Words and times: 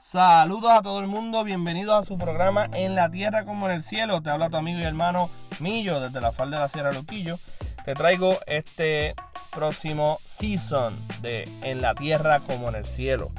Saludos 0.00 0.70
a 0.70 0.80
todo 0.80 1.00
el 1.00 1.08
mundo, 1.08 1.42
bienvenidos 1.42 1.92
a 1.92 2.06
su 2.06 2.18
programa 2.18 2.68
En 2.72 2.94
la 2.94 3.10
Tierra 3.10 3.44
como 3.44 3.66
en 3.66 3.74
el 3.74 3.82
Cielo. 3.82 4.22
Te 4.22 4.30
habla 4.30 4.48
tu 4.48 4.56
amigo 4.56 4.78
y 4.78 4.84
hermano 4.84 5.28
Millo 5.58 6.00
desde 6.00 6.20
la 6.20 6.30
falda 6.30 6.58
de 6.58 6.62
la 6.62 6.68
Sierra 6.68 6.92
Luquillo. 6.92 7.36
Te 7.84 7.94
traigo 7.94 8.38
este 8.46 9.16
próximo 9.50 10.20
season 10.24 10.96
de 11.20 11.50
En 11.62 11.82
la 11.82 11.96
Tierra 11.96 12.38
como 12.38 12.68
en 12.68 12.76
el 12.76 12.86
Cielo. 12.86 13.32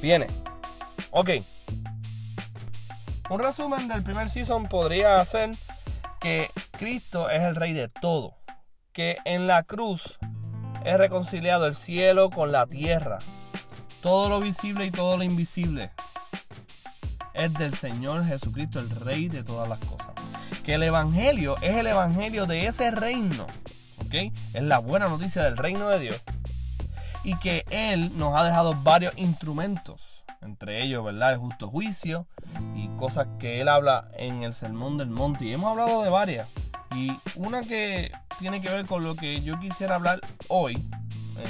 Viene. 0.00 0.26
Ok. 1.10 1.30
Un 3.28 3.38
resumen 3.38 3.88
del 3.88 4.02
primer 4.02 4.30
season 4.30 4.68
podría 4.68 5.22
ser 5.26 5.50
que 6.18 6.50
Cristo 6.78 7.28
es 7.28 7.42
el 7.42 7.56
Rey 7.56 7.74
de 7.74 7.88
todo. 7.88 8.38
Que 8.92 9.18
en 9.26 9.46
la 9.46 9.64
cruz 9.64 10.18
es 10.86 10.96
reconciliado 10.96 11.66
el 11.66 11.74
cielo 11.74 12.30
con 12.30 12.52
la 12.52 12.66
tierra 12.66 13.18
todo 14.00 14.28
lo 14.28 14.40
visible 14.40 14.86
y 14.86 14.90
todo 14.90 15.16
lo 15.16 15.24
invisible 15.24 15.90
es 17.38 17.54
del 17.54 17.72
Señor 17.72 18.26
Jesucristo, 18.26 18.80
el 18.80 18.90
Rey 18.90 19.28
de 19.28 19.44
todas 19.44 19.68
las 19.68 19.78
cosas. 19.78 20.08
Que 20.64 20.74
el 20.74 20.82
Evangelio 20.82 21.54
es 21.62 21.76
el 21.76 21.86
Evangelio 21.86 22.46
de 22.46 22.66
ese 22.66 22.90
reino. 22.90 23.46
¿Ok? 24.04 24.32
Es 24.54 24.62
la 24.62 24.78
buena 24.78 25.08
noticia 25.08 25.42
del 25.44 25.56
reino 25.56 25.88
de 25.88 26.00
Dios. 26.00 26.20
Y 27.22 27.36
que 27.38 27.64
Él 27.70 28.16
nos 28.18 28.38
ha 28.38 28.44
dejado 28.44 28.74
varios 28.82 29.14
instrumentos. 29.16 30.24
Entre 30.42 30.82
ellos, 30.82 31.04
¿verdad? 31.04 31.32
El 31.32 31.38
justo 31.38 31.68
juicio 31.68 32.26
y 32.74 32.88
cosas 32.96 33.28
que 33.38 33.60
Él 33.60 33.68
habla 33.68 34.08
en 34.16 34.42
el 34.42 34.52
Sermón 34.52 34.98
del 34.98 35.10
Monte. 35.10 35.44
Y 35.44 35.54
hemos 35.54 35.70
hablado 35.70 36.02
de 36.02 36.10
varias. 36.10 36.48
Y 36.96 37.12
una 37.36 37.62
que 37.62 38.10
tiene 38.38 38.60
que 38.60 38.70
ver 38.70 38.86
con 38.86 39.04
lo 39.04 39.14
que 39.14 39.42
yo 39.42 39.58
quisiera 39.60 39.94
hablar 39.94 40.20
hoy, 40.48 40.82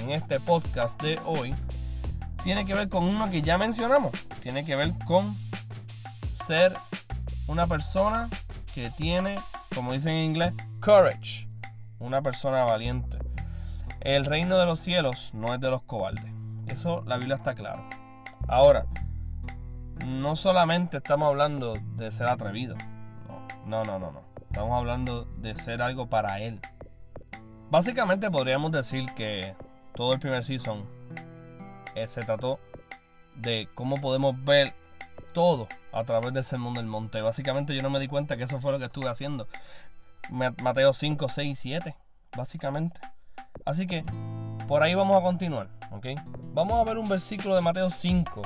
en 0.00 0.10
este 0.10 0.40
podcast 0.40 1.00
de 1.02 1.18
hoy, 1.24 1.54
tiene 2.42 2.64
que 2.64 2.74
ver 2.74 2.88
con 2.88 3.04
uno 3.04 3.30
que 3.30 3.42
ya 3.42 3.58
mencionamos. 3.58 4.12
Tiene 4.40 4.64
que 4.64 4.76
ver 4.76 4.92
con 5.06 5.36
ser 6.32 6.72
una 7.46 7.66
persona 7.66 8.28
que 8.74 8.90
tiene, 8.90 9.36
como 9.74 9.92
dicen 9.92 10.14
en 10.14 10.24
inglés, 10.24 10.54
courage. 10.80 11.48
Una 11.98 12.22
persona 12.22 12.64
valiente. 12.64 13.18
El 14.00 14.24
reino 14.24 14.56
de 14.58 14.66
los 14.66 14.78
cielos 14.80 15.30
no 15.34 15.54
es 15.54 15.60
de 15.60 15.70
los 15.70 15.82
cobardes. 15.82 16.32
Eso 16.68 17.02
la 17.06 17.16
Biblia 17.16 17.36
está 17.36 17.54
claro. 17.54 17.88
Ahora, 18.46 18.86
no 20.06 20.36
solamente 20.36 20.98
estamos 20.98 21.28
hablando 21.28 21.76
de 21.96 22.10
ser 22.12 22.28
atrevido. 22.28 22.76
No, 23.66 23.84
no, 23.84 23.98
no, 23.98 24.12
no. 24.12 24.22
Estamos 24.42 24.78
hablando 24.78 25.24
de 25.38 25.54
ser 25.56 25.82
algo 25.82 26.08
para 26.08 26.40
Él. 26.40 26.60
Básicamente 27.70 28.30
podríamos 28.30 28.72
decir 28.72 29.12
que 29.14 29.54
todo 29.94 30.14
el 30.14 30.20
primer 30.20 30.44
season 30.44 30.97
se 32.06 32.24
trató 32.24 32.58
de 33.36 33.68
cómo 33.74 34.00
podemos 34.00 34.42
ver 34.44 34.74
todo 35.32 35.68
a 35.92 36.04
través 36.04 36.32
del 36.32 36.44
sermón 36.44 36.74
del 36.74 36.86
monte. 36.86 37.20
Básicamente 37.20 37.74
yo 37.74 37.82
no 37.82 37.90
me 37.90 38.00
di 38.00 38.08
cuenta 38.08 38.36
que 38.36 38.44
eso 38.44 38.60
fue 38.60 38.72
lo 38.72 38.78
que 38.78 38.86
estuve 38.86 39.08
haciendo. 39.08 39.48
Mateo 40.30 40.92
5, 40.92 41.28
6 41.28 41.48
y 41.48 41.54
7, 41.54 41.96
básicamente. 42.36 43.00
Así 43.64 43.86
que 43.86 44.04
por 44.66 44.82
ahí 44.82 44.94
vamos 44.94 45.16
a 45.16 45.22
continuar, 45.22 45.68
¿ok? 45.90 46.06
Vamos 46.52 46.80
a 46.80 46.84
ver 46.84 46.98
un 46.98 47.08
versículo 47.08 47.54
de 47.54 47.60
Mateo 47.60 47.90
5 47.90 48.42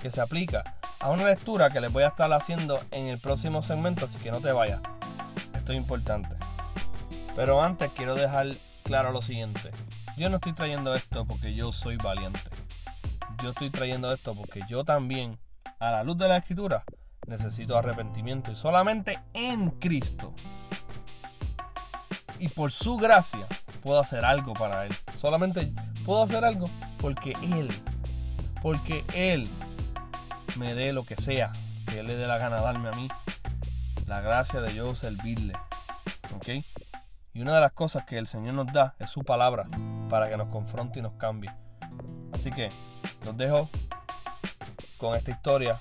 que 0.00 0.10
se 0.10 0.20
aplica 0.20 0.76
a 1.00 1.10
una 1.10 1.24
lectura 1.24 1.70
que 1.70 1.80
les 1.80 1.92
voy 1.92 2.04
a 2.04 2.08
estar 2.08 2.32
haciendo 2.32 2.80
en 2.90 3.08
el 3.08 3.18
próximo 3.18 3.62
segmento, 3.62 4.04
así 4.04 4.18
que 4.18 4.30
no 4.30 4.40
te 4.40 4.52
vayas. 4.52 4.80
Esto 5.54 5.72
es 5.72 5.78
importante. 5.78 6.36
Pero 7.36 7.62
antes 7.62 7.90
quiero 7.92 8.14
dejar 8.14 8.48
claro 8.84 9.12
lo 9.12 9.22
siguiente. 9.22 9.70
Yo 10.16 10.28
no 10.28 10.36
estoy 10.36 10.54
trayendo 10.54 10.94
esto 10.94 11.24
porque 11.24 11.54
yo 11.54 11.70
soy 11.72 11.96
valiente 11.96 12.40
yo 13.42 13.50
estoy 13.50 13.70
trayendo 13.70 14.12
esto 14.12 14.34
porque 14.34 14.62
yo 14.68 14.84
también, 14.84 15.38
a 15.78 15.90
la 15.90 16.02
luz 16.02 16.18
de 16.18 16.28
la 16.28 16.38
escritura, 16.38 16.82
necesito 17.26 17.76
arrepentimiento 17.76 18.50
y 18.50 18.56
solamente 18.56 19.18
en 19.34 19.70
Cristo. 19.70 20.32
Y 22.38 22.48
por 22.48 22.72
su 22.72 22.96
gracia 22.96 23.46
puedo 23.82 24.00
hacer 24.00 24.24
algo 24.24 24.52
para 24.52 24.86
Él. 24.86 24.94
Solamente 25.16 25.72
puedo 26.04 26.22
hacer 26.22 26.44
algo 26.44 26.68
porque 27.00 27.32
Él, 27.54 27.68
porque 28.62 29.04
Él 29.14 29.48
me 30.56 30.74
dé 30.74 30.92
lo 30.92 31.04
que 31.04 31.16
sea, 31.16 31.52
que 31.88 32.00
Él 32.00 32.06
le 32.06 32.16
dé 32.16 32.26
la 32.26 32.38
gana 32.38 32.60
darme 32.60 32.88
a 32.88 32.92
mí, 32.92 33.08
la 34.06 34.20
gracia 34.20 34.60
de 34.60 34.74
yo 34.74 34.94
servirle. 34.94 35.52
¿Ok? 36.34 36.64
Y 37.34 37.40
una 37.40 37.54
de 37.54 37.60
las 37.60 37.72
cosas 37.72 38.04
que 38.04 38.18
el 38.18 38.26
Señor 38.26 38.54
nos 38.54 38.72
da 38.72 38.94
es 38.98 39.10
su 39.10 39.22
palabra 39.22 39.68
para 40.08 40.28
que 40.28 40.36
nos 40.36 40.48
confronte 40.48 40.98
y 40.98 41.02
nos 41.02 41.12
cambie. 41.14 41.50
Así 42.32 42.50
que 42.50 42.68
los 43.24 43.36
dejo 43.36 43.68
con 44.98 45.16
esta 45.16 45.30
historia 45.30 45.78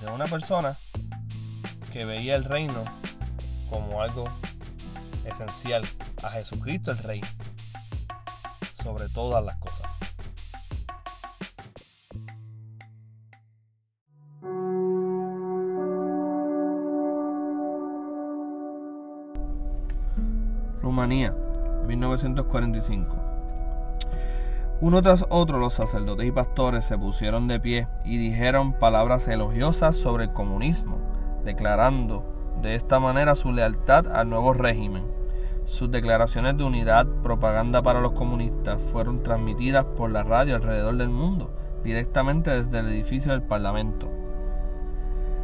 de 0.00 0.10
una 0.10 0.26
persona 0.26 0.76
que 1.92 2.04
veía 2.04 2.36
el 2.36 2.44
reino 2.44 2.84
como 3.68 4.02
algo 4.02 4.24
esencial 5.24 5.84
a 6.22 6.30
Jesucristo 6.30 6.90
el 6.90 6.98
Rey 6.98 7.20
sobre 8.82 9.08
todas 9.08 9.44
las 9.44 9.56
cosas. 9.56 9.86
Rumanía, 20.82 21.32
1945. 21.86 23.29
Uno 24.82 25.02
tras 25.02 25.26
otro 25.28 25.58
los 25.58 25.74
sacerdotes 25.74 26.26
y 26.26 26.32
pastores 26.32 26.86
se 26.86 26.96
pusieron 26.96 27.46
de 27.48 27.60
pie 27.60 27.86
y 28.02 28.16
dijeron 28.16 28.72
palabras 28.72 29.28
elogiosas 29.28 29.94
sobre 29.94 30.24
el 30.24 30.32
comunismo, 30.32 30.96
declarando 31.44 32.24
de 32.62 32.76
esta 32.76 32.98
manera 32.98 33.34
su 33.34 33.52
lealtad 33.52 34.06
al 34.08 34.30
nuevo 34.30 34.54
régimen. 34.54 35.04
Sus 35.66 35.90
declaraciones 35.90 36.56
de 36.56 36.64
unidad, 36.64 37.06
propaganda 37.22 37.82
para 37.82 38.00
los 38.00 38.12
comunistas, 38.12 38.80
fueron 38.80 39.22
transmitidas 39.22 39.84
por 39.84 40.10
la 40.10 40.22
radio 40.22 40.56
alrededor 40.56 40.96
del 40.96 41.10
mundo, 41.10 41.50
directamente 41.84 42.50
desde 42.50 42.78
el 42.78 42.88
edificio 42.88 43.32
del 43.32 43.42
Parlamento. 43.42 44.08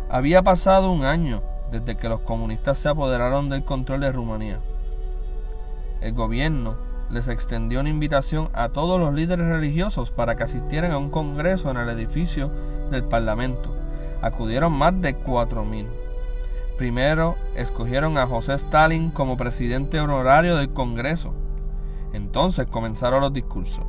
Había 0.08 0.42
pasado 0.42 0.90
un 0.90 1.04
año 1.04 1.42
desde 1.70 1.98
que 1.98 2.08
los 2.08 2.20
comunistas 2.20 2.78
se 2.78 2.88
apoderaron 2.88 3.50
del 3.50 3.64
control 3.64 4.00
de 4.00 4.12
Rumanía. 4.12 4.60
El 6.00 6.14
gobierno 6.14 6.85
les 7.10 7.28
extendió 7.28 7.80
una 7.80 7.88
invitación 7.88 8.48
a 8.52 8.70
todos 8.70 8.98
los 9.00 9.14
líderes 9.14 9.46
religiosos 9.46 10.10
para 10.10 10.36
que 10.36 10.42
asistieran 10.44 10.92
a 10.92 10.98
un 10.98 11.10
congreso 11.10 11.70
en 11.70 11.76
el 11.76 11.88
edificio 11.88 12.50
del 12.90 13.04
Parlamento. 13.04 13.74
Acudieron 14.22 14.72
más 14.72 15.00
de 15.00 15.16
4.000. 15.16 15.86
Primero 16.76 17.36
escogieron 17.54 18.18
a 18.18 18.26
José 18.26 18.54
Stalin 18.54 19.10
como 19.10 19.36
presidente 19.36 20.00
honorario 20.00 20.56
del 20.56 20.72
Congreso. 20.72 21.32
Entonces 22.12 22.66
comenzaron 22.66 23.20
los 23.20 23.32
discursos. 23.32 23.84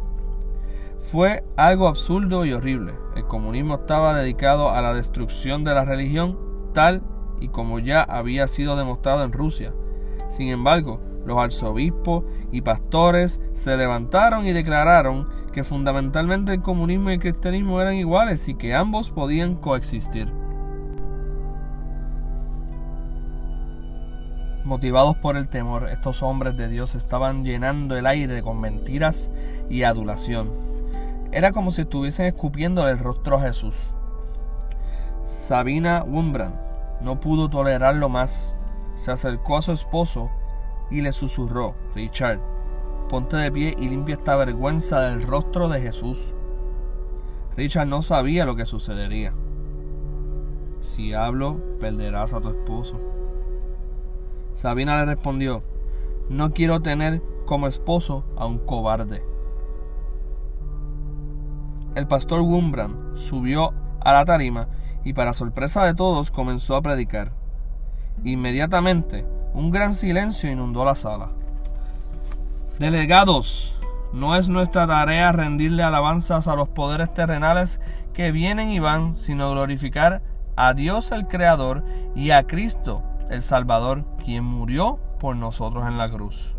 Fue 0.99 1.43
algo 1.57 1.87
absurdo 1.87 2.45
y 2.45 2.53
horrible. 2.53 2.93
El 3.15 3.25
comunismo 3.25 3.75
estaba 3.75 4.15
dedicado 4.17 4.71
a 4.71 4.81
la 4.81 4.93
destrucción 4.93 5.63
de 5.63 5.75
la 5.75 5.85
religión 5.85 6.37
tal 6.73 7.01
y 7.39 7.49
como 7.49 7.79
ya 7.79 8.01
había 8.01 8.47
sido 8.47 8.75
demostrado 8.75 9.23
en 9.23 9.31
Rusia. 9.31 9.73
Sin 10.29 10.49
embargo, 10.49 10.99
los 11.27 11.37
arzobispos 11.37 12.23
y 12.53 12.61
pastores 12.61 13.41
se 13.53 13.75
levantaron 13.75 14.47
y 14.47 14.53
declararon 14.53 15.27
que 15.51 15.65
fundamentalmente 15.65 16.53
el 16.53 16.61
comunismo 16.61 17.09
y 17.09 17.15
el 17.15 17.19
cristianismo 17.19 17.81
eran 17.81 17.95
iguales 17.95 18.47
y 18.47 18.55
que 18.55 18.73
ambos 18.73 19.11
podían 19.11 19.55
coexistir. 19.55 20.31
Motivados 24.63 25.17
por 25.17 25.35
el 25.35 25.49
temor, 25.49 25.89
estos 25.89 26.23
hombres 26.23 26.55
de 26.55 26.69
Dios 26.69 26.95
estaban 26.95 27.43
llenando 27.43 27.97
el 27.97 28.05
aire 28.05 28.41
con 28.41 28.61
mentiras 28.61 29.29
y 29.69 29.83
adulación. 29.83 30.49
Era 31.33 31.51
como 31.51 31.71
si 31.71 31.81
estuviesen 31.81 32.27
escupiendo 32.27 32.87
el 32.87 32.99
rostro 32.99 33.35
a 33.35 33.41
Jesús. 33.41 33.89
Sabina 35.25 36.05
Wumbrand 36.07 36.55
no 37.01 37.19
pudo 37.19 37.49
tolerarlo 37.49 38.07
más. 38.07 38.53
Se 38.95 39.11
acercó 39.11 39.57
a 39.57 39.61
su 39.61 39.73
esposo 39.73 40.31
y 40.89 41.01
le 41.01 41.11
susurró, 41.11 41.75
Richard, 41.95 42.39
ponte 43.09 43.37
de 43.37 43.51
pie 43.51 43.75
y 43.77 43.89
limpia 43.89 44.15
esta 44.15 44.35
vergüenza 44.35 45.01
del 45.01 45.23
rostro 45.23 45.69
de 45.69 45.81
Jesús. 45.81 46.33
Richard 47.55 47.87
no 47.87 48.01
sabía 48.01 48.45
lo 48.45 48.55
que 48.55 48.65
sucedería. 48.65 49.33
Si 50.81 51.13
hablo, 51.13 51.59
perderás 51.79 52.33
a 52.33 52.39
tu 52.39 52.49
esposo. 52.49 52.99
Sabina 54.53 54.99
le 54.99 55.05
respondió, 55.05 55.63
no 56.29 56.53
quiero 56.53 56.81
tener 56.81 57.21
como 57.45 57.67
esposo 57.67 58.25
a 58.35 58.45
un 58.45 58.59
cobarde. 58.59 59.23
El 61.95 62.07
pastor 62.07 62.41
Wumbrand 62.41 63.17
subió 63.17 63.73
a 64.01 64.13
la 64.13 64.25
tarima 64.25 64.67
y 65.03 65.13
para 65.13 65.33
sorpresa 65.33 65.85
de 65.85 65.95
todos 65.95 66.31
comenzó 66.31 66.75
a 66.75 66.81
predicar. 66.81 67.31
Inmediatamente 68.23 69.25
un 69.57 69.71
gran 69.71 69.95
silencio 69.95 70.51
inundó 70.51 70.85
la 70.85 70.93
sala. 70.93 71.29
Delegados, 72.77 73.75
no 74.13 74.35
es 74.35 74.49
nuestra 74.49 74.85
tarea 74.85 75.31
rendirle 75.31 75.81
alabanzas 75.81 76.47
a 76.47 76.55
los 76.55 76.69
poderes 76.69 77.11
terrenales 77.11 77.81
que 78.13 78.31
vienen 78.31 78.69
y 78.69 78.77
van, 78.77 79.17
sino 79.17 79.49
glorificar 79.49 80.21
a 80.55 80.75
Dios 80.75 81.11
el 81.11 81.25
Creador 81.25 81.83
y 82.15 82.29
a 82.29 82.43
Cristo 82.45 83.01
el 83.31 83.41
Salvador, 83.41 84.05
quien 84.23 84.43
murió 84.43 84.99
por 85.19 85.35
nosotros 85.35 85.87
en 85.87 85.97
la 85.97 86.07
cruz. 86.07 86.55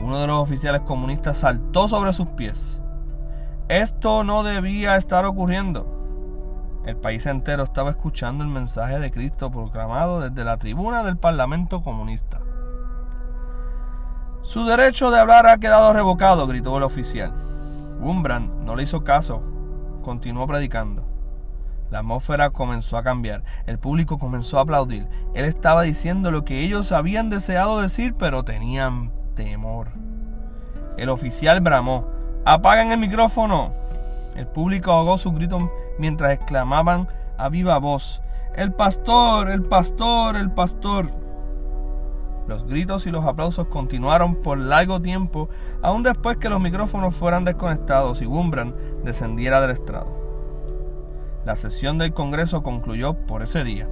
Uno 0.00 0.18
de 0.18 0.26
los 0.26 0.40
oficiales 0.40 0.80
comunistas 0.80 1.38
saltó 1.38 1.86
sobre 1.86 2.12
sus 2.12 2.26
pies. 2.30 2.80
Esto 3.68 4.24
no 4.24 4.42
debía 4.42 4.96
estar 4.96 5.24
ocurriendo. 5.24 5.97
El 6.88 6.96
país 6.96 7.26
entero 7.26 7.64
estaba 7.64 7.90
escuchando 7.90 8.42
el 8.42 8.48
mensaje 8.48 8.98
de 8.98 9.10
Cristo 9.10 9.50
proclamado 9.50 10.20
desde 10.20 10.42
la 10.42 10.56
tribuna 10.56 11.04
del 11.04 11.18
Parlamento 11.18 11.82
comunista. 11.82 12.40
Su 14.40 14.64
derecho 14.64 15.10
de 15.10 15.20
hablar 15.20 15.46
ha 15.48 15.58
quedado 15.58 15.92
revocado, 15.92 16.46
gritó 16.46 16.78
el 16.78 16.84
oficial. 16.84 17.30
Wumbrand 18.00 18.64
no 18.64 18.74
le 18.74 18.84
hizo 18.84 19.04
caso, 19.04 19.42
continuó 20.02 20.46
predicando. 20.46 21.04
La 21.90 21.98
atmósfera 21.98 22.48
comenzó 22.48 22.96
a 22.96 23.02
cambiar, 23.02 23.42
el 23.66 23.78
público 23.78 24.18
comenzó 24.18 24.56
a 24.56 24.62
aplaudir. 24.62 25.06
Él 25.34 25.44
estaba 25.44 25.82
diciendo 25.82 26.30
lo 26.30 26.46
que 26.46 26.64
ellos 26.64 26.90
habían 26.90 27.28
deseado 27.28 27.82
decir, 27.82 28.14
pero 28.14 28.44
tenían 28.44 29.12
temor. 29.34 29.90
El 30.96 31.10
oficial 31.10 31.60
bramó, 31.60 32.06
¡apaguen 32.46 32.92
el 32.92 32.98
micrófono! 32.98 33.74
El 34.34 34.46
público 34.46 34.90
ahogó 34.92 35.18
su 35.18 35.32
grito 35.32 35.58
mientras 35.98 36.32
exclamaban 36.32 37.08
a 37.36 37.48
viva 37.48 37.78
voz, 37.78 38.22
¡El 38.54 38.72
pastor! 38.72 39.50
¡El 39.50 39.62
pastor! 39.62 40.36
¡El 40.36 40.50
pastor! 40.50 41.12
Los 42.48 42.64
gritos 42.66 43.06
y 43.06 43.10
los 43.10 43.24
aplausos 43.24 43.66
continuaron 43.66 44.36
por 44.36 44.58
largo 44.58 45.00
tiempo, 45.00 45.48
aún 45.82 46.02
después 46.02 46.38
que 46.38 46.48
los 46.48 46.60
micrófonos 46.60 47.14
fueran 47.14 47.44
desconectados 47.44 48.22
y 48.22 48.26
Wumbrand 48.26 48.74
descendiera 49.04 49.60
del 49.60 49.72
estrado. 49.72 50.08
La 51.44 51.56
sesión 51.56 51.98
del 51.98 52.14
Congreso 52.14 52.62
concluyó 52.62 53.14
por 53.14 53.42
ese 53.42 53.64
día. 53.64 53.88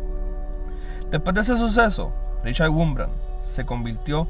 Después 1.11 1.35
de 1.35 1.43
ese 1.43 1.57
suceso, 1.57 2.13
Richard 2.43 2.71
Wurmbrand 2.71 3.13
se 3.43 3.65
convirtió 3.65 4.27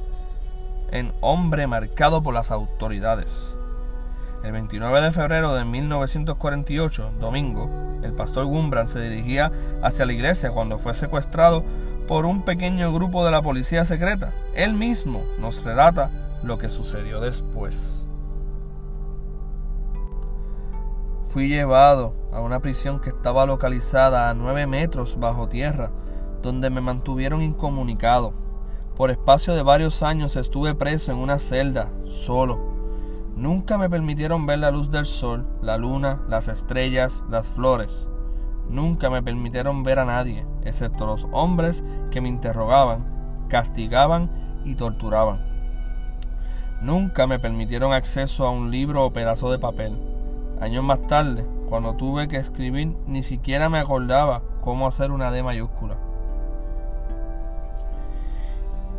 en 0.90 1.12
hombre 1.20 1.66
marcado 1.66 2.22
por 2.22 2.34
las 2.34 2.50
autoridades. 2.50 3.54
El 4.42 4.52
29 4.52 5.00
de 5.00 5.12
febrero 5.12 5.54
de 5.54 5.64
1948, 5.64 7.12
domingo, 7.18 7.68
el 8.02 8.12
pastor 8.12 8.44
Wurmbrand 8.44 8.88
se 8.88 9.00
dirigía 9.00 9.50
hacia 9.82 10.06
la 10.06 10.12
iglesia 10.12 10.50
cuando 10.50 10.78
fue 10.78 10.94
secuestrado 10.94 11.64
por 12.06 12.26
un 12.26 12.42
pequeño 12.42 12.92
grupo 12.92 13.24
de 13.24 13.32
la 13.32 13.42
policía 13.42 13.84
secreta. 13.84 14.32
Él 14.54 14.74
mismo 14.74 15.24
nos 15.40 15.64
relata 15.64 16.10
lo 16.42 16.58
que 16.58 16.70
sucedió 16.70 17.20
después. 17.20 18.04
Fui 21.26 21.48
llevado 21.48 22.14
a 22.32 22.40
una 22.40 22.60
prisión 22.60 23.00
que 23.00 23.10
estaba 23.10 23.46
localizada 23.46 24.30
a 24.30 24.34
nueve 24.34 24.66
metros 24.66 25.18
bajo 25.18 25.48
tierra, 25.48 25.90
donde 26.42 26.70
me 26.70 26.80
mantuvieron 26.80 27.42
incomunicado. 27.42 28.32
Por 28.94 29.10
espacio 29.10 29.54
de 29.54 29.62
varios 29.62 30.02
años 30.02 30.36
estuve 30.36 30.74
preso 30.74 31.10
en 31.12 31.18
una 31.18 31.38
celda, 31.38 31.88
solo. 32.04 32.75
Nunca 33.36 33.76
me 33.76 33.90
permitieron 33.90 34.46
ver 34.46 34.60
la 34.60 34.70
luz 34.70 34.90
del 34.90 35.04
sol, 35.04 35.46
la 35.60 35.76
luna, 35.76 36.22
las 36.26 36.48
estrellas, 36.48 37.22
las 37.28 37.46
flores. 37.46 38.08
Nunca 38.70 39.10
me 39.10 39.22
permitieron 39.22 39.82
ver 39.82 39.98
a 39.98 40.06
nadie, 40.06 40.46
excepto 40.64 41.04
los 41.04 41.28
hombres 41.32 41.84
que 42.10 42.22
me 42.22 42.30
interrogaban, 42.30 43.04
castigaban 43.48 44.30
y 44.64 44.74
torturaban. 44.74 45.44
Nunca 46.80 47.26
me 47.26 47.38
permitieron 47.38 47.92
acceso 47.92 48.46
a 48.46 48.50
un 48.50 48.70
libro 48.70 49.04
o 49.04 49.12
pedazo 49.12 49.50
de 49.50 49.58
papel. 49.58 49.98
Años 50.58 50.82
más 50.82 51.06
tarde, 51.06 51.46
cuando 51.68 51.94
tuve 51.94 52.28
que 52.28 52.38
escribir, 52.38 52.96
ni 53.06 53.22
siquiera 53.22 53.68
me 53.68 53.78
acordaba 53.78 54.40
cómo 54.62 54.86
hacer 54.86 55.10
una 55.10 55.30
D 55.30 55.42
mayúscula. 55.42 56.05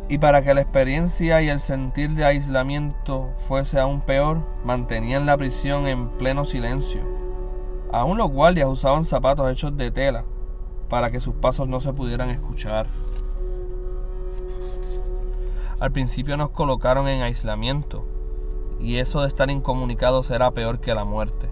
Y 0.08 0.18
para 0.18 0.42
que 0.42 0.54
la 0.54 0.62
experiencia 0.62 1.42
y 1.42 1.50
el 1.50 1.60
sentir 1.60 2.10
de 2.10 2.24
aislamiento 2.24 3.30
fuese 3.36 3.78
aún 3.78 4.00
peor, 4.00 4.42
mantenían 4.64 5.26
la 5.26 5.36
prisión 5.36 5.86
en 5.86 6.08
pleno 6.16 6.46
silencio. 6.46 7.02
Aún 7.92 8.16
los 8.16 8.30
guardias 8.30 8.68
usaban 8.68 9.04
zapatos 9.04 9.50
hechos 9.50 9.76
de 9.76 9.90
tela 9.90 10.24
para 10.88 11.10
que 11.10 11.20
sus 11.20 11.34
pasos 11.34 11.68
no 11.68 11.80
se 11.80 11.92
pudieran 11.92 12.30
escuchar. 12.30 12.86
Al 15.78 15.92
principio 15.92 16.36
nos 16.36 16.50
colocaron 16.50 17.06
en 17.06 17.22
aislamiento, 17.22 18.04
y 18.80 18.96
eso 18.96 19.20
de 19.20 19.28
estar 19.28 19.50
incomunicados 19.50 20.30
era 20.30 20.50
peor 20.52 20.80
que 20.80 20.94
la 20.94 21.04
muerte. 21.04 21.50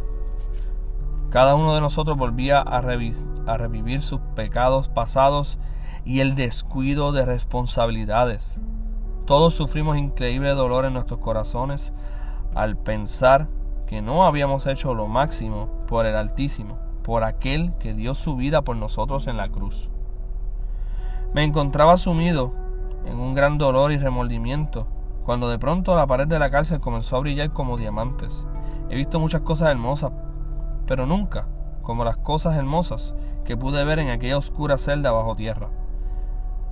Cada 1.30 1.54
uno 1.54 1.74
de 1.74 1.80
nosotros 1.80 2.16
volvía 2.16 2.58
a, 2.58 2.78
a 2.78 3.56
revivir 3.56 4.02
sus 4.02 4.20
pecados 4.34 4.88
pasados 4.88 5.58
y 6.06 6.20
el 6.20 6.36
descuido 6.36 7.10
de 7.10 7.26
responsabilidades. 7.26 8.58
Todos 9.26 9.54
sufrimos 9.54 9.98
increíble 9.98 10.50
dolor 10.50 10.84
en 10.84 10.94
nuestros 10.94 11.18
corazones 11.18 11.92
al 12.54 12.76
pensar 12.76 13.48
que 13.86 14.00
no 14.02 14.24
habíamos 14.24 14.68
hecho 14.68 14.94
lo 14.94 15.08
máximo 15.08 15.68
por 15.88 16.06
el 16.06 16.14
Altísimo, 16.14 16.78
por 17.02 17.24
aquel 17.24 17.74
que 17.80 17.92
dio 17.92 18.14
su 18.14 18.36
vida 18.36 18.62
por 18.62 18.76
nosotros 18.76 19.26
en 19.26 19.36
la 19.36 19.48
cruz. 19.48 19.90
Me 21.34 21.42
encontraba 21.42 21.96
sumido 21.96 22.52
en 23.04 23.18
un 23.18 23.34
gran 23.34 23.58
dolor 23.58 23.90
y 23.90 23.98
remordimiento 23.98 24.86
cuando 25.24 25.50
de 25.50 25.58
pronto 25.58 25.96
la 25.96 26.06
pared 26.06 26.28
de 26.28 26.38
la 26.38 26.50
cárcel 26.50 26.80
comenzó 26.80 27.16
a 27.16 27.20
brillar 27.20 27.52
como 27.52 27.76
diamantes. 27.76 28.46
He 28.90 28.94
visto 28.94 29.18
muchas 29.18 29.40
cosas 29.40 29.70
hermosas, 29.70 30.12
pero 30.86 31.04
nunca 31.04 31.48
como 31.82 32.04
las 32.04 32.16
cosas 32.16 32.56
hermosas 32.56 33.14
que 33.44 33.56
pude 33.56 33.84
ver 33.84 33.98
en 33.98 34.10
aquella 34.10 34.38
oscura 34.38 34.78
celda 34.78 35.10
bajo 35.10 35.34
tierra. 35.34 35.68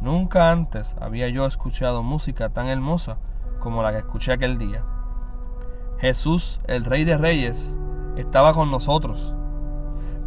Nunca 0.00 0.50
antes 0.50 0.96
había 1.00 1.28
yo 1.28 1.46
escuchado 1.46 2.02
música 2.02 2.50
tan 2.50 2.66
hermosa 2.66 3.18
como 3.60 3.82
la 3.82 3.92
que 3.92 3.98
escuché 3.98 4.32
aquel 4.32 4.58
día. 4.58 4.84
Jesús, 5.98 6.60
el 6.66 6.84
Rey 6.84 7.04
de 7.04 7.16
Reyes, 7.16 7.74
estaba 8.16 8.52
con 8.52 8.70
nosotros. 8.70 9.34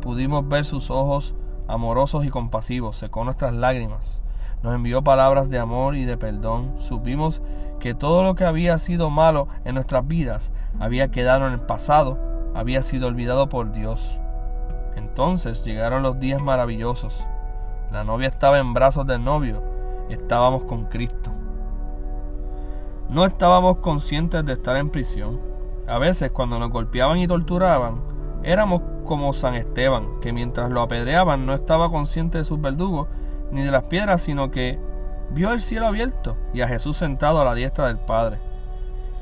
Pudimos 0.02 0.48
ver 0.48 0.66
sus 0.66 0.90
ojos 0.90 1.36
amorosos 1.68 2.26
y 2.26 2.30
compasivos, 2.30 2.96
secó 2.98 3.24
nuestras 3.24 3.54
lágrimas 3.54 4.22
nos 4.64 4.74
envió 4.74 5.04
palabras 5.04 5.50
de 5.50 5.60
amor 5.60 5.96
y 5.96 6.06
de 6.06 6.18
perdón. 6.18 6.74
Supimos 6.80 7.42
que 7.80 7.94
todo 7.94 8.24
lo 8.24 8.36
que 8.36 8.46
había 8.46 8.78
sido 8.80 9.10
malo 9.10 9.48
en 9.66 9.76
nuestras 9.76 10.08
vidas 10.08 10.52
había 10.80 11.12
quedado 11.12 11.48
en 11.48 11.54
el 11.54 11.60
pasado, 11.60 12.18
había 12.56 12.82
sido 12.82 13.08
olvidado 13.08 13.50
por 13.50 13.72
Dios. 13.72 14.20
Entonces 14.96 15.64
llegaron 15.64 16.02
los 16.02 16.20
días 16.20 16.42
maravillosos. 16.42 17.28
La 17.92 18.04
novia 18.04 18.28
estaba 18.28 18.60
en 18.60 18.74
brazos 18.74 19.08
del 19.08 19.24
novio, 19.24 19.62
estábamos 20.10 20.64
con 20.64 20.86
Cristo. 20.86 21.32
No 23.10 23.26
estábamos 23.26 23.78
conscientes 23.78 24.44
de 24.46 24.54
estar 24.54 24.76
en 24.76 24.90
prisión. 24.90 25.40
A 25.88 25.98
veces 25.98 26.32
cuando 26.32 26.60
nos 26.60 26.70
golpeaban 26.70 27.20
y 27.20 27.28
torturaban, 27.28 28.02
éramos 28.44 28.82
como 29.06 29.32
San 29.32 29.56
Esteban, 29.56 30.20
que 30.20 30.34
mientras 30.34 30.70
lo 30.70 30.82
apedreaban 30.82 31.46
no 31.46 31.54
estaba 31.54 31.90
consciente 31.90 32.40
de 32.40 32.44
sus 32.44 32.60
verdugos 32.60 33.08
ni 33.52 33.62
de 33.62 33.72
las 33.72 33.84
piedras, 33.84 34.22
sino 34.22 34.52
que 34.52 34.78
vio 35.32 35.54
el 35.54 35.62
cielo 35.62 35.88
abierto 35.88 36.36
y 36.54 36.60
a 36.60 36.68
Jesús 36.68 36.98
sentado 36.98 37.40
a 37.40 37.46
la 37.46 37.56
diestra 37.56 37.88
del 37.88 38.00
Padre. 38.00 38.40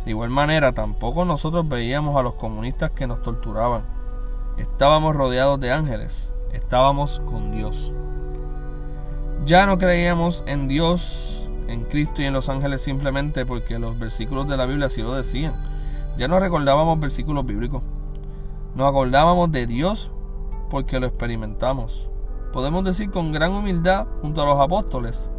De 0.06 0.12
igual 0.12 0.32
manera, 0.32 0.72
tampoco 0.72 1.24
nosotros 1.24 1.70
veíamos 1.70 2.18
a 2.18 2.24
los 2.24 2.34
comunistas 2.34 2.92
que 2.92 3.06
nos 3.06 3.22
torturaban. 3.22 3.84
Estábamos 4.58 5.16
rodeados 5.16 5.60
de 5.60 5.72
ángeles, 5.72 6.32
estábamos 6.52 7.22
con 7.28 7.52
Dios. 7.52 7.94
Ya 9.44 9.66
no 9.66 9.78
creíamos 9.78 10.44
en 10.48 10.68
Dios, 10.68 11.50
en 11.68 11.84
Cristo 11.84 12.22
y 12.22 12.26
en 12.26 12.34
los 12.34 12.50
ángeles 12.50 12.82
simplemente 12.82 13.46
porque 13.46 13.78
los 13.78 14.00
versículos 14.00 14.48
de 14.48 14.58
la 14.58 14.66
Biblia 14.66 14.88
así 14.88 15.02
lo 15.02 15.14
decían. 15.14 15.54
Ya 16.18 16.28
no 16.28 16.40
recordábamos 16.40 17.00
versículos 17.00 17.46
bíblicos. 17.46 17.84
Nos 18.76 18.90
acordábamos 18.90 19.52
de 19.52 19.68
Dios 19.68 20.12
porque 20.70 21.00
lo 21.00 21.08
experimentamos 21.08 22.10
podemos 22.56 22.86
decir 22.86 23.12
con 23.12 23.34
gran 23.34 23.52
humildad 23.52 24.08
junto 24.22 24.42
a 24.42 24.46
los 24.46 24.58
apóstoles, 24.58 25.30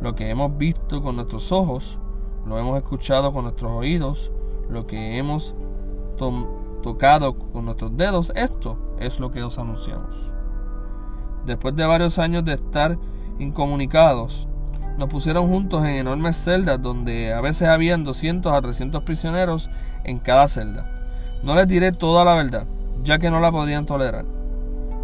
lo 0.00 0.14
que 0.14 0.30
hemos 0.30 0.56
visto 0.56 1.02
con 1.02 1.16
nuestros 1.16 1.52
ojos, 1.52 1.98
lo 2.46 2.58
hemos 2.58 2.78
escuchado 2.78 3.34
con 3.34 3.42
nuestros 3.42 3.70
oídos, 3.70 4.32
lo 4.70 4.86
que 4.86 5.18
hemos 5.18 5.54
tocado 6.82 7.36
con 7.36 7.66
nuestros 7.66 7.94
dedos, 7.98 8.32
esto 8.34 8.78
es 8.98 9.20
lo 9.20 9.30
que 9.30 9.42
os 9.42 9.58
anunciamos. 9.58 10.32
Después 11.44 11.76
de 11.76 11.84
varios 11.84 12.18
años 12.18 12.46
de 12.46 12.54
estar 12.54 12.96
incomunicados, 13.38 14.48
nos 14.96 15.08
pusieron 15.08 15.48
juntos 15.48 15.84
en 15.84 15.96
enormes 15.96 16.36
celdas 16.36 16.80
donde 16.80 17.34
a 17.34 17.40
veces 17.40 17.68
habían 17.68 18.04
200 18.04 18.52
a 18.52 18.60
300 18.62 19.02
prisioneros 19.02 19.70
en 20.04 20.18
cada 20.18 20.46
celda. 20.46 20.88
No 21.42 21.54
les 21.54 21.66
diré 21.66 21.92
toda 21.92 22.24
la 22.24 22.34
verdad, 22.34 22.66
ya 23.02 23.18
que 23.18 23.30
no 23.30 23.40
la 23.40 23.50
podrían 23.50 23.86
tolerar. 23.86 24.24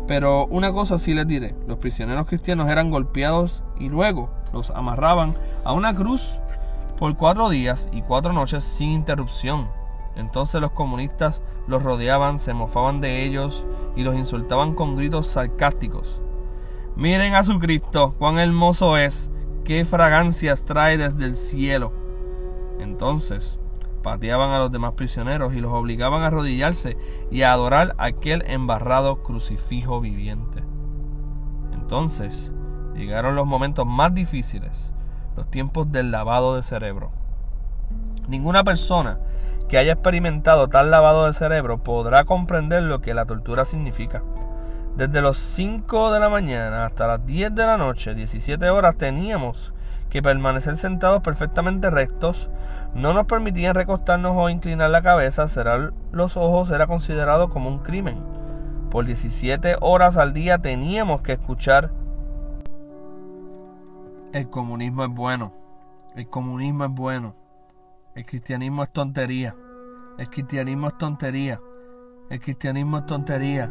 Pero 0.06 0.46
una 0.46 0.72
cosa 0.72 0.99
sí 0.99 1.14
les 1.14 1.26
diré, 1.26 1.54
los 1.66 1.78
prisioneros 1.78 2.26
cristianos 2.26 2.68
eran 2.68 2.90
golpeados 2.90 3.62
y 3.78 3.88
luego 3.88 4.30
los 4.52 4.70
amarraban 4.70 5.34
a 5.64 5.72
una 5.72 5.94
cruz 5.94 6.38
por 6.96 7.16
cuatro 7.16 7.49
días 7.49 7.88
y 7.92 8.02
cuatro 8.02 8.32
noches 8.32 8.64
sin 8.64 8.90
interrupción. 8.90 9.68
Entonces 10.16 10.60
los 10.60 10.72
comunistas 10.72 11.42
los 11.66 11.82
rodeaban, 11.82 12.38
se 12.38 12.52
mofaban 12.52 13.00
de 13.00 13.25
ellos 13.25 13.64
y 13.96 14.02
los 14.02 14.14
insultaban 14.14 14.75
con 14.75 14.96
gritos 14.96 15.26
sarcásticos. 15.26 16.20
Miren 16.97 17.35
a 17.35 17.44
su 17.44 17.59
Cristo, 17.59 18.14
cuán 18.18 18.38
hermoso 18.38 18.97
es, 18.97 19.30
qué 19.64 19.85
fragancias 19.85 20.64
trae 20.64 20.99
desde 20.99 21.25
el 21.25 21.37
cielo. 21.37 21.92
Entonces 22.78 23.59
pateaban 24.02 24.50
a 24.50 24.59
los 24.59 24.73
demás 24.73 24.94
prisioneros 24.94 25.54
y 25.54 25.61
los 25.61 25.73
obligaban 25.73 26.23
a 26.23 26.26
arrodillarse 26.26 26.97
y 27.30 27.42
a 27.42 27.52
adorar 27.52 27.94
aquel 27.99 28.42
embarrado 28.47 29.23
crucifijo 29.23 30.00
viviente. 30.00 30.62
Entonces 31.73 32.52
llegaron 32.94 33.37
los 33.37 33.47
momentos 33.47 33.87
más 33.87 34.14
difíciles, 34.14 34.92
los 35.37 35.50
tiempos 35.50 35.90
del 35.92 36.11
lavado 36.11 36.56
de 36.56 36.62
cerebro. 36.62 37.12
Ninguna 38.28 38.64
persona 38.64 39.18
que 39.68 39.78
haya 39.78 39.92
experimentado 39.92 40.68
tal 40.68 40.90
lavado 40.90 41.26
de 41.26 41.32
cerebro 41.32 41.82
podrá 41.82 42.25
comprender 42.25 42.82
lo 42.82 43.00
que 43.00 43.14
la 43.14 43.26
tortura 43.26 43.64
significa. 43.64 44.23
Desde 44.97 45.23
los 45.23 45.38
5 45.38 46.12
de 46.12 46.20
la 46.20 46.28
mañana 46.28 46.87
hasta 46.87 47.06
las 47.06 47.25
10 47.25 47.54
de 47.54 47.66
la 47.66 47.76
noche, 47.76 48.14
17 48.14 48.68
horas, 48.70 48.97
teníamos 48.97 49.73
que 50.11 50.23
permanecer 50.23 50.76
sentados 50.76 51.23
perfectamente 51.23 51.88
rectos, 51.88 52.50
no 52.94 53.14
nos 53.14 53.26
permitían 53.26 53.75
recostarnos 53.75 54.37
o 54.37 54.50
inclinar 54.50 54.90
la 54.90 55.02
cabeza, 55.02 55.49
cerrar 55.49 55.92
los 56.11 56.37
ojos 56.37 56.70
era 56.70 56.87
considerado 56.87 57.49
como 57.49 57.70
un 57.70 57.78
crimen. 57.78 58.18
Por 58.90 59.06
17 59.06 59.76
horas 59.80 60.16
al 60.16 60.32
día 60.32 60.59
teníamos 60.59 61.23
que 61.23 61.32
escuchar 61.32 61.92
el 64.32 64.50
comunismo 64.50 65.04
es 65.04 65.11
bueno, 65.11 65.52
el 66.14 66.28
comunismo 66.28 66.85
es 66.85 66.90
bueno, 66.90 67.35
el 68.14 68.26
cristianismo 68.26 68.82
es 68.82 68.92
tontería, 68.92 69.56
el 70.18 70.28
cristianismo 70.30 70.88
es 70.88 70.99
tontería, 70.99 71.61
el 72.28 72.40
cristianismo 72.40 72.99
es 72.99 73.06
tontería. 73.06 73.70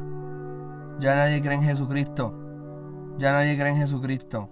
Ya 1.00 1.16
nadie 1.16 1.42
cree 1.42 1.54
en 1.54 1.64
Jesucristo, 1.64 2.34
ya 3.18 3.32
nadie 3.32 3.58
cree 3.58 3.72
en 3.72 3.78
Jesucristo. 3.78 4.50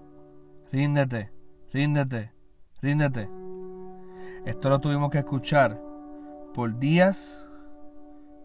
Ríndete, 0.72 1.32
ríndete, 1.74 2.32
ríndete. 2.82 3.30
Esto 4.46 4.70
lo 4.70 4.80
tuvimos 4.80 5.12
que 5.12 5.20
escuchar 5.20 5.78
por 6.54 6.80
días, 6.80 7.46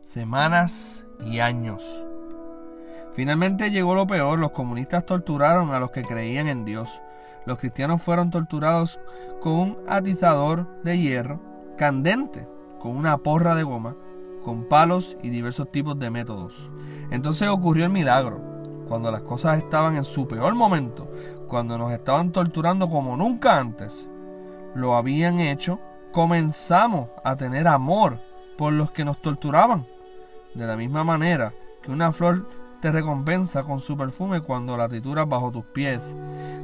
semanas 0.04 1.04
y 1.24 1.38
años. 1.38 2.04
Finalmente 3.14 3.70
llegó 3.70 3.94
lo 3.94 4.06
peor, 4.06 4.38
los 4.40 4.50
comunistas 4.50 5.06
torturaron 5.06 5.72
a 5.72 5.78
los 5.78 5.92
que 5.92 6.02
creían 6.02 6.48
en 6.48 6.64
Dios. 6.64 7.00
Los 7.46 7.58
cristianos 7.58 8.02
fueron 8.02 8.30
torturados 8.30 8.98
con 9.40 9.52
un 9.52 9.78
atizador 9.86 10.82
de 10.82 10.98
hierro 10.98 11.40
candente, 11.76 12.48
con 12.80 12.96
una 12.96 13.18
porra 13.18 13.54
de 13.54 13.62
goma, 13.62 13.96
con 14.42 14.64
palos 14.64 15.16
y 15.22 15.30
diversos 15.30 15.70
tipos 15.70 15.98
de 15.98 16.10
métodos. 16.10 16.54
Entonces 17.10 17.48
ocurrió 17.48 17.84
el 17.84 17.92
milagro, 17.92 18.40
cuando 18.88 19.10
las 19.10 19.22
cosas 19.22 19.58
estaban 19.58 19.96
en 19.96 20.04
su 20.04 20.26
peor 20.28 20.54
momento, 20.54 21.08
cuando 21.48 21.78
nos 21.78 21.92
estaban 21.92 22.32
torturando 22.32 22.88
como 22.88 23.16
nunca 23.16 23.58
antes 23.58 24.08
lo 24.74 24.96
habían 24.96 25.40
hecho, 25.40 25.80
comenzamos 26.12 27.08
a 27.24 27.36
tener 27.36 27.68
amor 27.68 28.20
por 28.56 28.72
los 28.72 28.90
que 28.90 29.04
nos 29.04 29.20
torturaban. 29.20 29.86
De 30.54 30.66
la 30.66 30.76
misma 30.76 31.04
manera 31.04 31.54
que 31.82 31.90
una 31.90 32.12
flor 32.12 32.46
te 32.80 32.90
recompensa 32.90 33.62
con 33.62 33.80
su 33.80 33.96
perfume 33.96 34.40
cuando 34.40 34.76
la 34.76 34.88
trituras 34.88 35.28
bajo 35.28 35.50
tus 35.50 35.64
pies. 35.64 36.16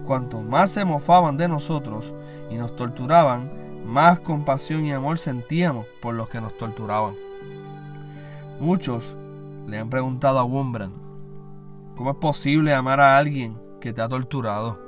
Cuanto 0.06 0.40
más 0.40 0.70
se 0.70 0.84
mofaban 0.84 1.36
de 1.36 1.48
nosotros 1.48 2.12
y 2.50 2.56
nos 2.56 2.74
torturaban, 2.76 3.86
más 3.86 4.20
compasión 4.20 4.84
y 4.84 4.92
amor 4.92 5.18
sentíamos 5.18 5.86
por 6.02 6.14
los 6.14 6.28
que 6.28 6.40
nos 6.40 6.56
torturaban. 6.58 7.27
Muchos 8.60 9.16
le 9.66 9.78
han 9.78 9.90
preguntado 9.90 10.38
a 10.38 10.44
Wumbrand, 10.44 10.94
¿cómo 11.96 12.10
es 12.10 12.16
posible 12.16 12.74
amar 12.74 13.00
a 13.00 13.18
alguien 13.18 13.56
que 13.80 13.92
te 13.92 14.02
ha 14.02 14.08
torturado? 14.08 14.78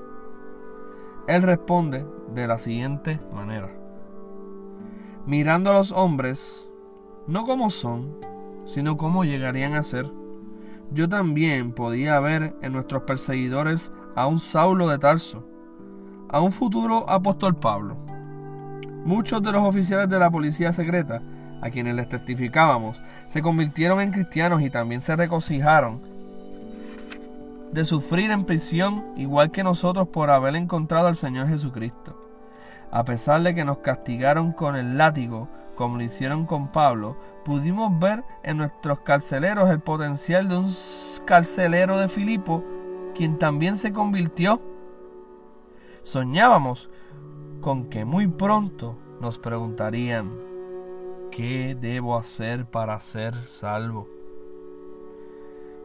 Él 1.29 1.43
responde 1.43 2.05
de 2.35 2.47
la 2.47 2.59
siguiente 2.59 3.21
manera 3.33 3.81
mirando 5.27 5.71
a 5.71 5.75
los 5.75 5.93
hombres, 5.93 6.69
no 7.27 7.45
como 7.45 7.71
son, 7.71 8.17
sino 8.65 8.97
como 8.97 9.25
llegarían 9.25 9.75
a 9.75 9.83
ser. 9.83 10.11
Yo 10.93 11.09
también 11.09 11.73
podía 11.73 12.19
ver 12.21 12.57
en 12.62 12.73
nuestros 12.73 13.03
perseguidores 13.05 13.93
a 14.17 14.27
un 14.27 14.41
Saulo 14.41 14.89
de 14.89 14.99
Tarso, 14.99 15.47
a 16.29 16.41
un 16.41 16.50
futuro 16.50 17.09
apóstol 17.09 17.57
Pablo. 17.57 17.97
Muchos 19.05 19.43
de 19.43 19.53
los 19.53 19.62
oficiales 19.62 20.09
de 20.09 20.19
la 20.19 20.31
policía 20.31 20.73
secreta, 20.73 21.23
a 21.61 21.71
quienes 21.71 21.95
les 21.95 22.09
testificábamos, 22.09 23.02
se 23.29 23.43
convirtieron 23.43 24.00
en 24.00 24.12
cristianos 24.12 24.62
y 24.62 24.71
también 24.71 25.00
se 25.00 25.17
regocijaron 25.17 26.00
de 27.73 27.85
sufrir 27.85 28.31
en 28.31 28.45
prisión 28.45 29.05
igual 29.17 29.50
que 29.50 29.62
nosotros 29.62 30.09
por 30.09 30.31
haber 30.31 30.57
encontrado 30.57 31.07
al 31.09 31.17
Señor 31.17 31.49
Jesucristo. 31.49 32.17
A 32.90 33.05
pesar 33.05 33.43
de 33.43 33.55
que 33.55 33.64
nos 33.64 33.79
castigaron 33.79 34.52
con 34.52 34.75
el 34.75 34.99
látigo, 34.99 35.49
como 35.76 35.97
lo 35.97 36.02
hicieron 36.02 36.47
con 36.47 36.73
Pablo, 36.73 37.17
pudimos 37.45 37.97
ver 37.99 38.25
en 38.43 38.57
nuestros 38.57 39.00
carceleros 39.00 39.71
el 39.71 39.81
potencial 39.81 40.49
de 40.49 40.57
un 40.59 40.75
carcelero 41.25 41.99
de 41.99 42.09
Filipo, 42.09 42.64
quien 43.14 43.38
también 43.38 43.76
se 43.76 43.93
convirtió. 43.93 44.61
Soñábamos 46.02 46.90
con 47.61 47.88
que 47.88 48.05
muy 48.05 48.26
pronto 48.26 48.99
nos 49.21 49.38
preguntarían, 49.38 50.50
¿qué 51.40 51.75
debo 51.75 52.18
hacer 52.18 52.66
para 52.66 52.99
ser 53.00 53.35
salvo? 53.47 54.06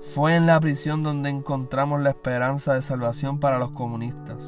Fue 0.02 0.36
en 0.36 0.48
la 0.48 0.60
prisión 0.60 1.02
donde 1.02 1.30
encontramos 1.30 2.02
la 2.02 2.10
esperanza 2.10 2.74
de 2.74 2.82
salvación 2.82 3.40
para 3.40 3.58
los 3.58 3.72
comunistas. 3.72 4.44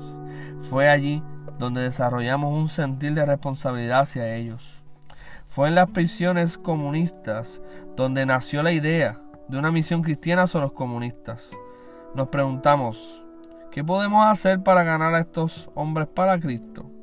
Fue 0.70 0.90
allí 0.90 1.24
donde 1.60 1.82
desarrollamos 1.82 2.54
un 2.54 2.68
sentir 2.68 3.14
de 3.14 3.26
responsabilidad 3.26 4.02
hacia 4.02 4.36
ellos. 4.36 4.82
Fue 5.48 5.70
en 5.70 5.76
las 5.76 5.90
prisiones 5.92 6.58
comunistas 6.58 7.62
donde 7.96 8.26
nació 8.26 8.62
la 8.62 8.74
idea 8.74 9.22
de 9.48 9.58
una 9.58 9.72
misión 9.72 10.02
cristiana 10.02 10.44
hacia 10.44 10.60
los 10.60 10.74
comunistas. 10.74 11.52
Nos 12.16 12.28
preguntamos, 12.28 13.24
¿qué 13.72 13.82
podemos 13.82 14.26
hacer 14.28 14.62
para 14.62 14.84
ganar 14.84 15.16
a 15.16 15.20
estos 15.20 15.70
hombres 15.74 16.10
para 16.14 16.38
Cristo? 16.38 16.97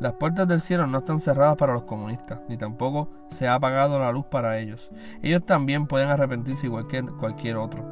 Las 0.00 0.14
puertas 0.14 0.48
del 0.48 0.60
cielo 0.62 0.86
no 0.86 1.00
están 1.00 1.20
cerradas 1.20 1.56
para 1.56 1.74
los 1.74 1.82
comunistas, 1.82 2.40
ni 2.48 2.56
tampoco 2.56 3.10
se 3.30 3.46
ha 3.46 3.52
apagado 3.52 3.98
la 3.98 4.10
luz 4.10 4.24
para 4.24 4.58
ellos. 4.58 4.90
Ellos 5.22 5.44
también 5.44 5.86
pueden 5.86 6.08
arrepentirse 6.08 6.64
igual 6.66 6.86
que 6.86 7.02
cualquier 7.02 7.58
otro. 7.58 7.84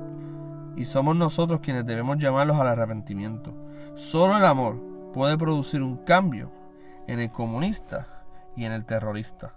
Y 0.74 0.86
somos 0.86 1.14
nosotros 1.16 1.60
quienes 1.60 1.84
debemos 1.84 2.16
llamarlos 2.16 2.56
al 2.56 2.68
arrepentimiento. 2.68 3.52
Solo 3.94 4.38
el 4.38 4.46
amor 4.46 4.80
puede 5.12 5.36
producir 5.36 5.82
un 5.82 5.98
cambio 5.98 6.50
en 7.06 7.20
el 7.20 7.30
comunista 7.30 8.24
y 8.56 8.64
en 8.64 8.72
el 8.72 8.86
terrorista. 8.86 9.52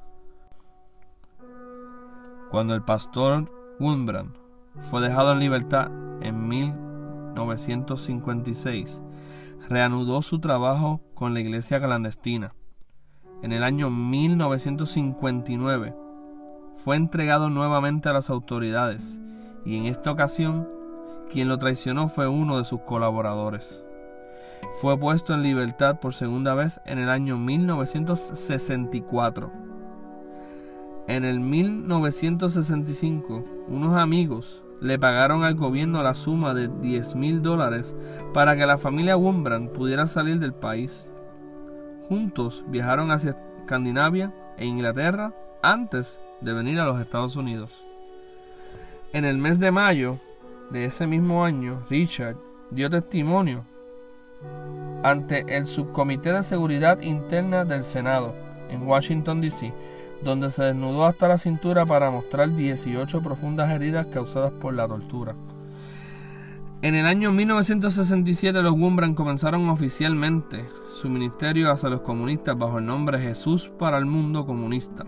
Cuando 2.49 2.75
el 2.75 2.83
pastor 2.83 3.49
Wurmbrand 3.79 4.35
fue 4.89 4.99
dejado 4.99 5.31
en 5.31 5.39
libertad 5.39 5.89
en 6.19 6.49
1956, 6.49 9.01
reanudó 9.69 10.21
su 10.21 10.41
trabajo 10.41 10.99
con 11.21 11.33
la 11.35 11.39
iglesia 11.39 11.79
clandestina. 11.79 12.55
En 13.43 13.51
el 13.51 13.63
año 13.63 13.91
1959 13.91 15.93
fue 16.77 16.95
entregado 16.95 17.51
nuevamente 17.51 18.09
a 18.09 18.13
las 18.13 18.31
autoridades 18.31 19.21
y 19.63 19.77
en 19.77 19.85
esta 19.85 20.09
ocasión 20.09 20.67
quien 21.31 21.47
lo 21.47 21.59
traicionó 21.59 22.07
fue 22.07 22.27
uno 22.27 22.57
de 22.57 22.63
sus 22.63 22.81
colaboradores. 22.81 23.85
Fue 24.81 24.97
puesto 24.97 25.35
en 25.35 25.43
libertad 25.43 25.99
por 25.99 26.15
segunda 26.15 26.55
vez 26.55 26.81
en 26.87 26.97
el 26.97 27.11
año 27.11 27.37
1964. 27.37 29.51
En 31.07 31.23
el 31.23 31.39
1965, 31.39 33.45
unos 33.67 33.95
amigos 33.95 34.63
le 34.81 34.97
pagaron 34.97 35.43
al 35.43 35.53
gobierno 35.53 36.01
la 36.01 36.15
suma 36.15 36.55
de 36.55 36.67
10 36.67 37.13
mil 37.13 37.43
dólares 37.43 37.93
para 38.33 38.57
que 38.57 38.65
la 38.65 38.79
familia 38.79 39.17
Wumbrand 39.17 39.69
pudiera 39.69 40.07
salir 40.07 40.39
del 40.39 40.55
país. 40.55 41.05
Juntos 42.11 42.65
viajaron 42.67 43.09
hacia 43.09 43.37
Escandinavia 43.61 44.33
e 44.57 44.65
Inglaterra 44.65 45.33
antes 45.63 46.19
de 46.41 46.51
venir 46.51 46.77
a 46.77 46.85
los 46.85 46.99
Estados 46.99 47.37
Unidos. 47.37 47.85
En 49.13 49.23
el 49.23 49.37
mes 49.37 49.61
de 49.61 49.71
mayo 49.71 50.17
de 50.71 50.83
ese 50.83 51.07
mismo 51.07 51.45
año, 51.45 51.85
Richard 51.89 52.35
dio 52.69 52.89
testimonio 52.89 53.63
ante 55.03 55.55
el 55.55 55.65
Subcomité 55.65 56.33
de 56.33 56.43
Seguridad 56.43 56.99
Interna 56.99 57.63
del 57.63 57.85
Senado 57.85 58.35
en 58.69 58.85
Washington, 58.85 59.39
D.C., 59.39 59.71
donde 60.21 60.51
se 60.51 60.63
desnudó 60.63 61.05
hasta 61.05 61.29
la 61.29 61.37
cintura 61.37 61.85
para 61.85 62.11
mostrar 62.11 62.53
18 62.53 63.21
profundas 63.21 63.71
heridas 63.71 64.07
causadas 64.07 64.51
por 64.51 64.73
la 64.73 64.85
tortura. 64.85 65.33
En 66.83 66.95
el 66.95 67.05
año 67.05 67.31
1967 67.31 68.59
los 68.63 68.71
Wumbrand 68.71 69.13
comenzaron 69.13 69.69
oficialmente 69.69 70.67
su 70.95 71.11
ministerio 71.11 71.71
hacia 71.71 71.89
los 71.89 72.01
comunistas 72.01 72.57
bajo 72.57 72.79
el 72.79 72.87
nombre 72.87 73.19
Jesús 73.19 73.71
para 73.77 73.99
el 73.99 74.07
Mundo 74.07 74.47
Comunista. 74.47 75.05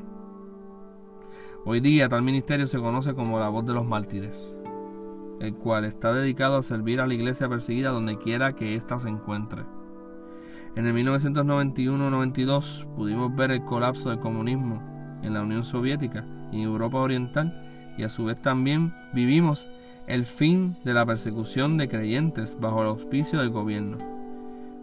Hoy 1.66 1.80
día 1.80 2.08
tal 2.08 2.22
ministerio 2.22 2.68
se 2.68 2.78
conoce 2.78 3.16
como 3.16 3.40
la 3.40 3.50
voz 3.50 3.66
de 3.66 3.74
los 3.74 3.88
mártires, 3.88 4.56
el 5.40 5.56
cual 5.56 5.86
está 5.86 6.14
dedicado 6.14 6.58
a 6.58 6.62
servir 6.62 7.02
a 7.02 7.08
la 7.08 7.16
iglesia 7.16 7.50
perseguida 7.50 7.90
donde 7.90 8.20
quiera 8.20 8.54
que 8.54 8.76
ésta 8.76 9.00
se 9.00 9.10
encuentre. 9.10 9.64
En 10.76 10.86
el 10.86 10.94
1991-92 10.94 12.86
pudimos 12.96 13.36
ver 13.36 13.50
el 13.50 13.64
colapso 13.64 14.12
del 14.12 14.20
comunismo 14.20 15.20
en 15.24 15.34
la 15.34 15.42
Unión 15.42 15.64
Soviética 15.64 16.24
y 16.52 16.62
Europa 16.62 17.00
Oriental 17.00 17.52
y 17.98 18.04
a 18.04 18.10
su 18.10 18.26
vez 18.26 18.40
también 18.40 18.94
vivimos 19.12 19.68
el 20.08 20.26
fin 20.26 20.76
de 20.84 20.94
la 20.94 21.06
persecución 21.06 21.78
de 21.78 21.88
creyentes 21.88 22.58
bajo 22.60 22.82
el 22.82 22.88
auspicio 22.90 23.40
del 23.40 23.50
gobierno. 23.50 23.98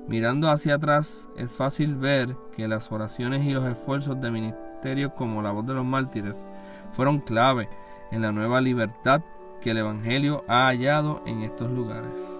Mirando 0.08 0.50
hacia 0.50 0.74
atrás 0.74 1.28
es 1.36 1.52
fácil 1.52 1.94
ver 1.94 2.34
que 2.56 2.66
las 2.66 2.90
oraciones 2.90 3.46
y 3.46 3.52
los 3.52 3.64
esfuerzos 3.64 4.20
de 4.20 4.30
ministerios 4.30 5.12
como 5.12 5.42
la 5.42 5.52
voz 5.52 5.66
de 5.66 5.74
los 5.74 5.84
mártires 5.84 6.44
fueron 6.92 7.20
clave 7.20 7.68
en 8.10 8.22
la 8.22 8.32
nueva 8.32 8.60
libertad 8.60 9.22
que 9.60 9.70
el 9.70 9.78
Evangelio 9.78 10.42
ha 10.48 10.66
hallado 10.66 11.22
en 11.26 11.42
estos 11.42 11.70
lugares. 11.70 12.38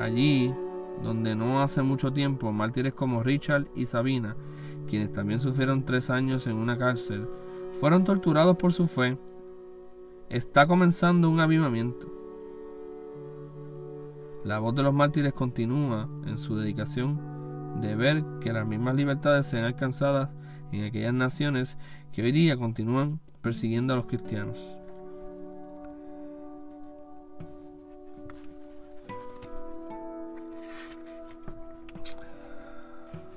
Allí, 0.00 0.52
donde 1.02 1.34
no 1.34 1.62
hace 1.62 1.82
mucho 1.82 2.12
tiempo 2.12 2.52
mártires 2.52 2.94
como 2.94 3.22
Richard 3.22 3.66
y 3.76 3.86
Sabina, 3.86 4.34
quienes 4.88 5.12
también 5.12 5.38
sufrieron 5.38 5.84
tres 5.84 6.10
años 6.10 6.46
en 6.46 6.56
una 6.56 6.78
cárcel, 6.78 7.28
fueron 7.80 8.04
torturados 8.04 8.56
por 8.56 8.72
su 8.72 8.86
fe, 8.86 9.18
está 10.28 10.66
comenzando 10.66 11.30
un 11.30 11.40
avivamiento. 11.40 12.06
La 14.44 14.58
voz 14.58 14.74
de 14.74 14.82
los 14.82 14.92
mártires 14.92 15.32
continúa 15.32 16.08
en 16.26 16.38
su 16.38 16.56
dedicación 16.56 17.80
de 17.80 17.94
ver 17.96 18.24
que 18.40 18.52
las 18.52 18.66
mismas 18.66 18.94
libertades 18.94 19.46
sean 19.46 19.64
alcanzadas 19.64 20.30
en 20.72 20.84
aquellas 20.84 21.14
naciones 21.14 21.78
que 22.12 22.22
hoy 22.22 22.32
día 22.32 22.56
continúan 22.56 23.20
persiguiendo 23.40 23.94
a 23.94 23.96
los 23.96 24.06
cristianos. 24.06 24.58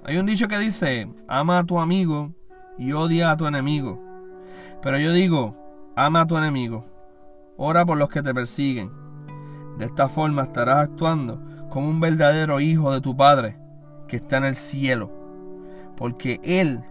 Hay 0.03 0.17
un 0.17 0.25
dicho 0.25 0.47
que 0.47 0.57
dice, 0.57 1.09
ama 1.27 1.59
a 1.59 1.65
tu 1.65 1.79
amigo 1.79 2.31
y 2.77 2.93
odia 2.93 3.31
a 3.31 3.37
tu 3.37 3.45
enemigo. 3.45 4.01
Pero 4.81 4.99
yo 4.99 5.11
digo, 5.11 5.66
ama 5.97 6.21
a 6.21 6.27
tu 6.27 6.37
enemigo, 6.37 6.85
ora 7.57 7.83
por 7.83 7.97
los 7.97 8.09
que 8.09 8.21
te 8.21 8.31
persiguen. 8.31 8.91
De 9.79 9.85
esta 9.85 10.07
forma 10.07 10.43
estarás 10.43 10.77
actuando 10.77 11.41
como 11.69 11.89
un 11.89 11.99
verdadero 11.99 12.59
hijo 12.59 12.93
de 12.93 13.01
tu 13.01 13.17
Padre 13.17 13.57
que 14.07 14.17
está 14.17 14.37
en 14.37 14.45
el 14.45 14.55
cielo, 14.55 15.11
porque 15.97 16.39
Él 16.43 16.83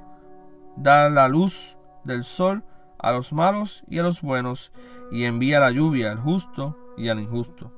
da 0.77 1.09
la 1.09 1.29
luz 1.29 1.79
del 2.03 2.25
sol 2.25 2.65
a 2.99 3.13
los 3.13 3.33
malos 3.33 3.85
y 3.87 4.01
a 4.01 4.03
los 4.03 4.23
buenos, 4.23 4.73
y 5.13 5.23
envía 5.23 5.61
la 5.61 5.71
lluvia 5.71 6.11
al 6.11 6.19
justo 6.19 6.77
y 6.97 7.09
al 7.09 7.21
injusto. 7.21 7.71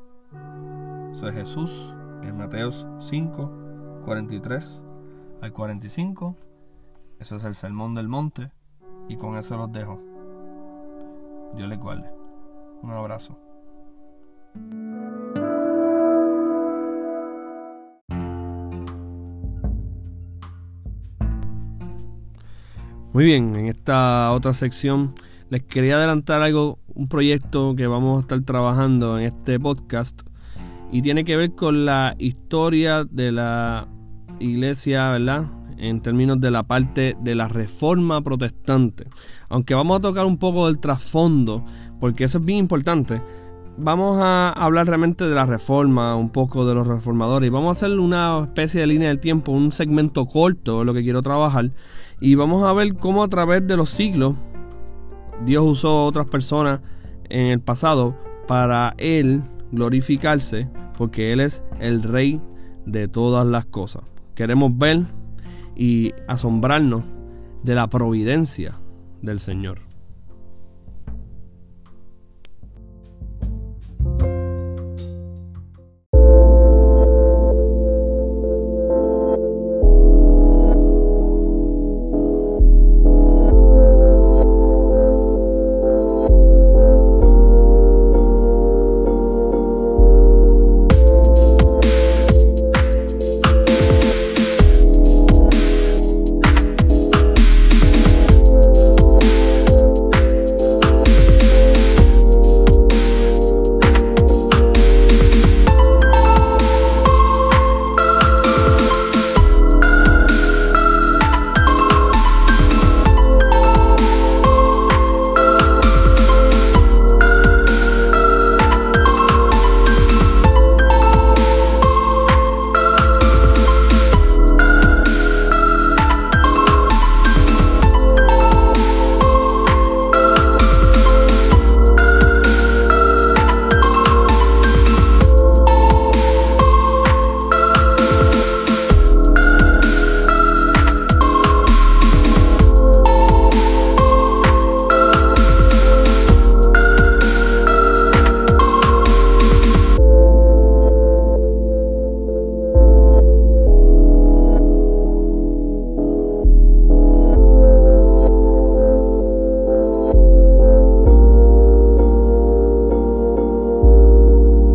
Eso 1.13 1.29
es 1.29 1.35
Jesús 1.35 1.95
en 2.23 2.39
Mateos 2.39 2.87
5, 3.01 4.03
43 4.07 4.83
al 5.43 5.53
45. 5.53 6.37
Eso 7.19 7.37
es 7.37 7.45
el 7.45 7.55
sermón 7.55 7.95
del 7.95 8.09
monte. 8.09 8.51
Y 9.09 9.17
con 9.17 9.37
eso 9.37 9.57
los 9.57 9.73
dejo. 9.73 10.01
Dios 11.55 11.69
les 11.69 11.79
guarde. 11.79 12.09
Un 12.83 12.91
abrazo. 12.91 13.39
Muy 23.13 23.25
bien, 23.25 23.57
en 23.57 23.67
esta 23.67 24.31
otra 24.33 24.53
sección 24.53 25.15
les 25.51 25.63
quería 25.63 25.97
adelantar 25.97 26.43
algo, 26.43 26.79
un 26.95 27.09
proyecto 27.09 27.75
que 27.75 27.87
vamos 27.87 28.19
a 28.19 28.21
estar 28.21 28.41
trabajando 28.43 29.19
en 29.19 29.25
este 29.25 29.59
podcast 29.59 30.23
y 30.93 31.03
tiene 31.03 31.25
que 31.25 31.37
ver 31.37 31.55
con 31.55 31.85
la 31.85 32.15
historia 32.19 33.05
de 33.05 33.33
la 33.33 33.89
iglesia, 34.41 35.11
¿verdad? 35.11 35.47
En 35.79 36.01
términos 36.01 36.41
de 36.41 36.51
la 36.51 36.65
parte 36.65 37.17
de 37.21 37.35
la 37.35 37.49
reforma 37.49 38.21
protestante. 38.23 39.07
Aunque 39.49 39.75
vamos 39.75 39.99
a 39.99 40.01
tocar 40.01 40.27
un 40.27 40.39
poco 40.39 40.67
del 40.67 40.79
trasfondo, 40.79 41.65
porque 42.01 42.25
eso 42.25 42.39
es 42.39 42.45
bien 42.45 42.59
importante. 42.59 43.23
Vamos 43.77 44.19
a 44.21 44.51
hablar 44.51 44.89
realmente 44.89 45.29
de 45.29 45.35
la 45.35 45.47
reforma, 45.47 46.17
un 46.17 46.31
poco 46.31 46.67
de 46.67 46.75
los 46.75 46.87
reformadores. 46.87 47.47
Y 47.47 47.51
vamos 47.51 47.69
a 47.69 47.87
hacer 47.87 47.99
una 47.99 48.41
especie 48.43 48.81
de 48.81 48.89
línea 48.89 49.09
del 49.09 49.21
tiempo, 49.21 49.53
un 49.53 49.71
segmento 49.71 50.27
corto, 50.27 50.83
lo 50.83 50.93
que 50.93 51.03
quiero 51.03 51.23
trabajar. 51.23 51.71
Y 52.21 52.35
vamos 52.35 52.65
a 52.65 52.73
ver 52.73 52.97
cómo 52.97 53.23
a 53.23 53.29
través 53.29 53.67
de 53.67 53.77
los 53.77 53.91
siglos 53.91 54.35
Dios 55.45 55.65
usó 55.65 56.07
otras 56.07 56.27
personas 56.27 56.81
en 57.29 57.47
el 57.47 57.61
pasado 57.61 58.17
para 58.49 58.95
Él 58.99 59.43
glorificarse, 59.71 60.69
porque 60.97 61.33
Él 61.33 61.41
es 61.41 61.63
el 61.79 62.03
Rey 62.03 62.41
de 62.85 63.07
todas 63.07 63.47
las 63.47 63.65
cosas 63.67 64.03
queremos 64.39 64.71
ver 64.79 65.01
y 65.79 66.13
asombrarnos 66.27 67.05
de 67.63 67.75
la 67.75 67.89
providencia 67.89 68.79
del 69.23 69.41
Señor. 69.41 69.88